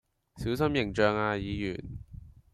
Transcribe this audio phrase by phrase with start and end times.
[0.37, 1.79] 小心形象呀議員